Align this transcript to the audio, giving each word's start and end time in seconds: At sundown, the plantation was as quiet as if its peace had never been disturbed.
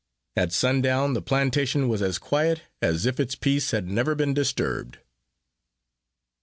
At 0.35 0.51
sundown, 0.51 1.13
the 1.13 1.21
plantation 1.21 1.87
was 1.87 2.01
as 2.01 2.17
quiet 2.17 2.63
as 2.81 3.05
if 3.05 3.19
its 3.19 3.35
peace 3.35 3.69
had 3.69 3.87
never 3.87 4.15
been 4.15 4.33
disturbed. 4.33 4.97